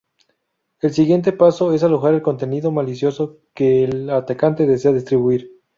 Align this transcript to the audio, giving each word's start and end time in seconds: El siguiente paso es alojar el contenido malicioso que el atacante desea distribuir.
El 0.79 0.91
siguiente 0.95 1.31
paso 1.31 1.73
es 1.73 1.83
alojar 1.83 2.15
el 2.15 2.23
contenido 2.23 2.71
malicioso 2.71 3.37
que 3.53 3.83
el 3.83 4.09
atacante 4.09 4.65
desea 4.65 4.93
distribuir. 4.93 5.61